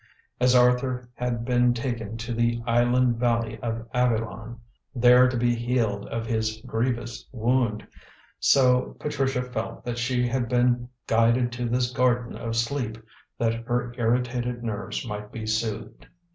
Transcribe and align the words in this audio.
As 0.39 0.55
Arthur 0.55 1.07
had 1.13 1.45
been 1.45 1.75
taken 1.75 2.17
to 2.17 2.33
the 2.33 2.59
island 2.65 3.17
valley 3.17 3.59
of 3.59 3.87
Avilion, 3.93 4.57
there 4.95 5.29
to 5.29 5.37
be 5.37 5.53
healed 5.53 6.07
of 6.07 6.25
his 6.25 6.59
grievous 6.65 7.29
wound, 7.31 7.87
so 8.39 8.97
Patricia 8.99 9.43
felt 9.43 9.85
that 9.85 9.99
she 9.99 10.27
had 10.27 10.49
been 10.49 10.89
guided 11.05 11.51
to 11.51 11.69
this 11.69 11.91
Garden 11.91 12.35
of 12.35 12.55
Sleep 12.55 12.97
that 13.37 13.53
her 13.65 13.93
irritated 13.95 14.63
nerves 14.63 15.05
might 15.07 15.31
be 15.31 15.45
soothed. 15.45 16.07